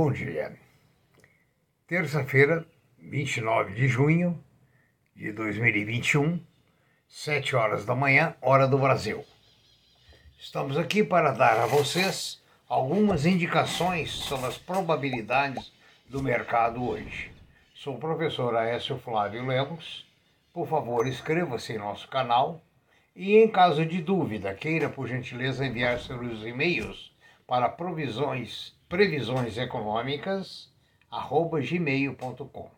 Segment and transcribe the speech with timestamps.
[0.00, 0.56] Bom dia.
[1.88, 2.64] Terça-feira,
[3.00, 4.40] 29 de junho
[5.12, 6.40] de 2021,
[7.08, 9.24] 7 horas da manhã, hora do Brasil.
[10.38, 15.72] Estamos aqui para dar a vocês algumas indicações sobre as probabilidades
[16.08, 17.32] do mercado hoje.
[17.74, 20.06] Sou o professor Aécio Flávio Lemos.
[20.54, 22.62] Por favor, inscreva-se em nosso canal
[23.16, 27.12] e, em caso de dúvida, queira por gentileza enviar seus e-mails
[27.48, 30.72] para provisões, previsões econômicas
[31.10, 32.70] gmail.com.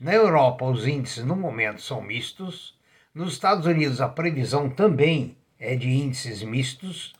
[0.03, 2.77] Na Europa, os índices no momento são mistos.
[3.14, 7.14] Nos Estados Unidos, a previsão também é de índices mistos.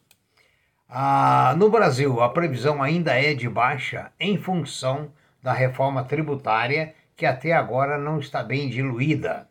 [0.89, 7.25] Ah, no Brasil, a previsão ainda é de baixa em função da reforma tributária, que
[7.25, 9.49] até agora não está bem diluída.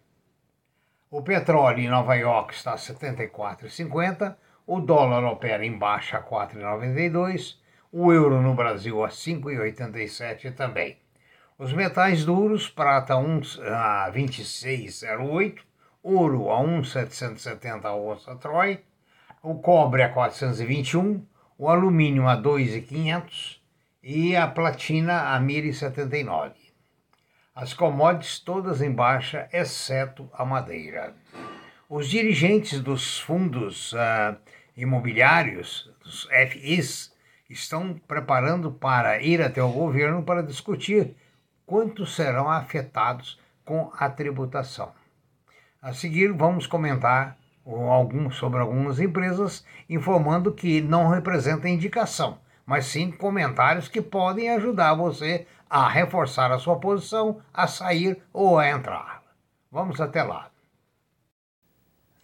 [1.10, 4.36] O petróleo em Nova York está a 74,50,
[4.68, 7.56] o dólar opera em baixa a 4,92,
[7.94, 10.98] o euro no Brasil a 5,87 também.
[11.62, 15.59] Os metais duros, prata 1 a 26,08,
[16.02, 18.80] ouro a 1,770 a onça Troy,
[19.44, 21.23] o cobre a 421,
[21.59, 23.62] o alumínio a 2,500
[24.02, 26.54] e a platina a 1.079.
[27.54, 31.14] As commodities todas em baixa, exceto a madeira.
[31.88, 34.36] Os dirigentes dos fundos uh,
[34.76, 37.14] imobiliários, dos FIs,
[37.48, 41.16] estão preparando para ir até o governo para discutir
[41.72, 44.92] quantos serão afetados com a tributação.
[45.82, 47.37] A seguir, vamos comentar
[48.33, 55.48] sobre algumas empresas, informando que não representa indicação, mas sim comentários que podem ajudar você
[55.70, 59.23] a reforçar a sua posição, a sair ou a entrar.
[59.71, 60.49] Vamos até lá.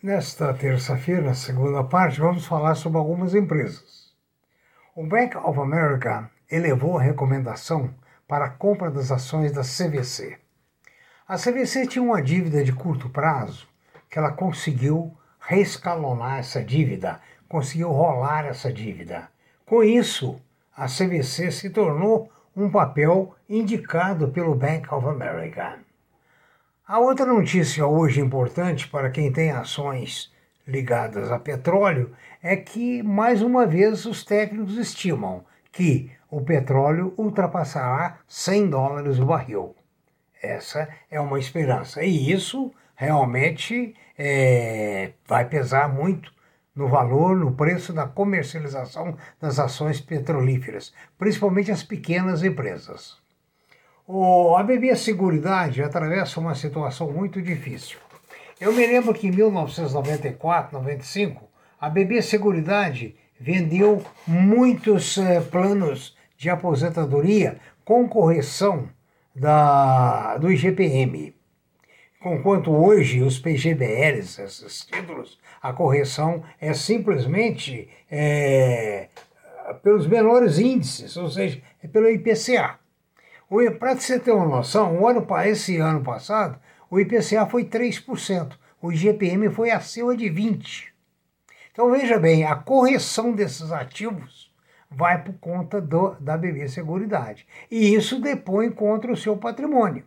[0.04, 4.14] Nesta terça-feira, segunda parte, vamos falar sobre algumas empresas.
[4.94, 7.96] O Bank of America elevou a recomendação
[8.28, 10.38] para a compra das ações da CVC.
[11.28, 13.68] A CVC tinha uma dívida de curto prazo
[14.10, 19.30] que ela conseguiu reescalonar essa dívida, conseguiu rolar essa dívida.
[19.66, 20.42] Com isso,
[20.76, 25.80] a CVC se tornou um papel indicado pelo Bank of America.
[26.88, 30.32] A outra notícia hoje importante para quem tem ações
[30.66, 38.20] ligadas a petróleo é que, mais uma vez, os técnicos estimam que o petróleo ultrapassará
[38.28, 39.76] 100 dólares o barril.
[40.42, 42.04] Essa é uma esperança.
[42.04, 46.32] E isso realmente é, vai pesar muito
[46.76, 53.18] no valor, no preço da comercialização das ações petrolíferas, principalmente as pequenas empresas.
[54.06, 57.98] O, a BB Seguridade atravessa uma situação muito difícil.
[58.60, 61.48] Eu me lembro que em 1994, 95,
[61.80, 68.90] a BB Seguridade vendeu muitos eh, planos de aposentadoria com correção
[69.36, 71.36] da, do IGPM.
[72.24, 79.08] Enquanto hoje os PGBLs, esses títulos, a correção é simplesmente é,
[79.82, 82.80] pelos menores índices, ou seja, é pelo IPCA.
[83.80, 86.60] Para você ter uma noção, o ano, esse ano passado,
[86.90, 90.88] o IPCA foi 3%, o IGPM foi acima de 20%.
[91.72, 94.52] Então veja bem, a correção desses ativos
[94.90, 97.46] vai por conta do, da BB Seguridade.
[97.70, 100.04] E isso depõe contra o seu patrimônio.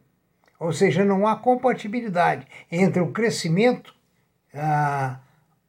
[0.59, 3.95] Ou seja, não há compatibilidade entre o crescimento,
[4.55, 5.19] ah,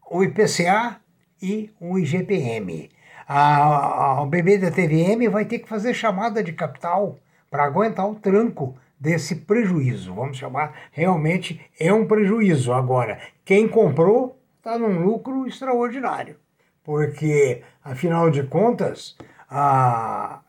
[0.09, 0.97] o IPCA
[1.41, 2.89] e o IGPM.
[3.27, 7.17] A, a, BB da TVM vai ter que fazer chamada de capital
[7.49, 10.13] para aguentar o tranco desse prejuízo.
[10.13, 12.73] Vamos chamar, realmente é um prejuízo.
[12.73, 16.35] Agora, quem comprou está num lucro extraordinário
[16.83, 19.16] porque, afinal de contas,
[19.49, 20.41] a,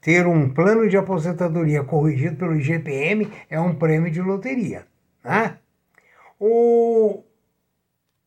[0.00, 4.86] ter um plano de aposentadoria corrigido pelo IGPM é um prêmio de loteria.
[5.22, 5.58] Né?
[6.38, 7.22] O,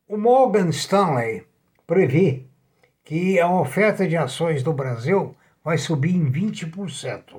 [0.07, 1.45] o Morgan Stanley
[1.85, 2.45] prevê
[3.03, 7.35] que a oferta de ações do Brasil vai subir em 20%.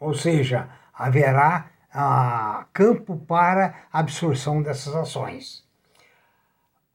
[0.00, 5.64] Ou seja, haverá ah, campo para absorção dessas ações.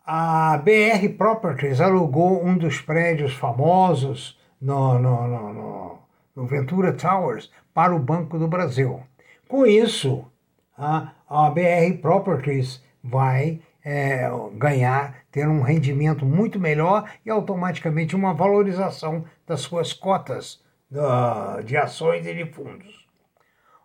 [0.08, 6.00] A BR Properties alugou um dos prédios famosos no, no, no,
[6.36, 9.02] no, Ventura Towers para o Banco do Brasil.
[9.48, 10.32] Com isso,
[10.78, 18.32] a, a BR Properties vai é, ganhar, ter um rendimento muito melhor e automaticamente uma
[18.32, 23.08] valorização das suas cotas da, de ações e de fundos.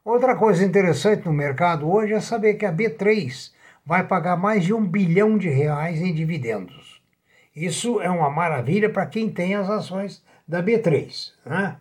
[0.04, 4.72] Outra coisa interessante no mercado hoje é saber que a B3 vai pagar mais de
[4.72, 7.00] um bilhão de reais em dividendos.
[7.54, 11.32] Isso é uma maravilha para quem tem as ações da B3.
[11.44, 11.76] Né?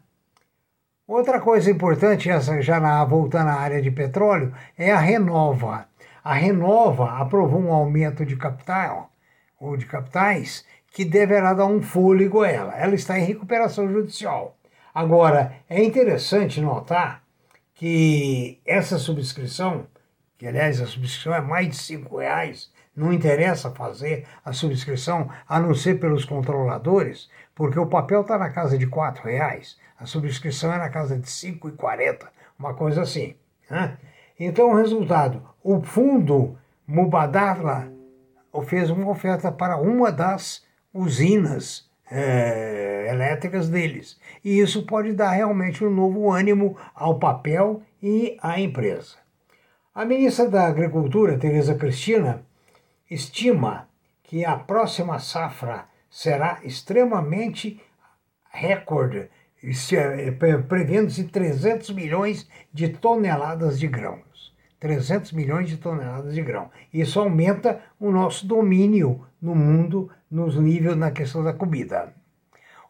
[1.07, 5.87] Outra coisa importante, essa já na, voltando à área de petróleo, é a Renova.
[6.23, 9.11] A Renova aprovou um aumento de capital
[9.59, 12.75] ou de capitais que deverá dar um fôlego a ela.
[12.75, 14.55] Ela está em recuperação judicial.
[14.93, 17.23] Agora, é interessante notar
[17.73, 19.87] que essa subscrição,
[20.39, 25.59] que aliás a subscrição é mais de cinco reais, não interessa fazer a subscrição a
[25.59, 30.73] não ser pelos controladores, porque o papel está na casa de quatro reais, a subscrição
[30.73, 33.35] é na casa de cinco e quarenta, uma coisa assim.
[33.69, 33.97] Né?
[34.39, 36.57] Então, o resultado, o fundo
[36.87, 37.91] Mubadala
[38.65, 44.17] fez uma oferta para uma das usinas é, elétricas deles.
[44.43, 49.17] E isso pode dar realmente um novo ânimo ao papel e à empresa.
[49.93, 52.43] A ministra da Agricultura, Tereza Cristina,
[53.09, 53.89] estima
[54.21, 57.81] que a próxima safra será extremamente
[58.51, 59.29] recorde,
[59.91, 60.31] é,
[60.67, 64.55] prevendo-se 300 milhões de toneladas de grãos.
[64.79, 66.69] 300 milhões de toneladas de grão.
[66.93, 72.13] Isso aumenta o nosso domínio no mundo nos níveis na questão da comida.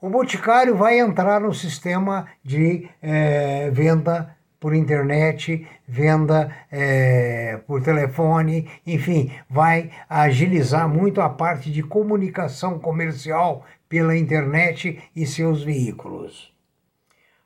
[0.02, 8.70] O Boticário vai entrar no sistema de é, venda por internet, venda é, por telefone,
[8.86, 16.54] enfim, vai agilizar muito a parte de comunicação comercial pela internet e seus veículos.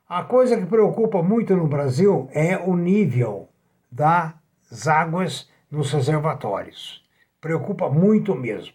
[0.08, 3.48] A coisa que preocupa muito no Brasil é o nível
[3.90, 7.02] das águas nos reservatórios.
[7.40, 8.74] Preocupa muito mesmo.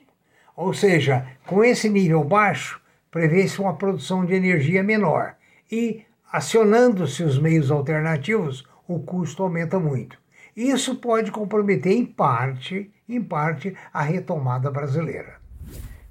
[0.56, 2.82] Ou seja, com esse nível baixo,
[3.12, 5.36] prevê-se uma produção de energia menor
[5.72, 10.18] e, acionando-se os meios alternativos, o custo aumenta muito.
[10.56, 15.38] Isso pode comprometer em parte, em parte, a retomada brasileira.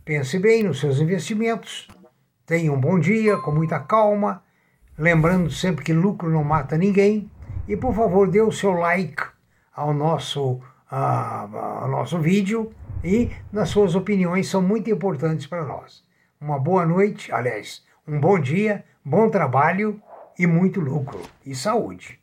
[0.05, 1.88] Pense bem nos seus investimentos.
[2.47, 4.43] Tenha um bom dia, com muita calma,
[4.97, 7.31] lembrando sempre que lucro não mata ninguém
[7.69, 9.23] e por favor, dê o seu like
[9.75, 10.61] ao nosso,
[10.91, 12.73] ao nosso vídeo
[13.05, 16.03] e nas suas opiniões são muito importantes para nós.
[16.41, 20.00] Uma boa noite, aliás, um bom dia, bom trabalho
[20.38, 22.19] e muito lucro e saúde.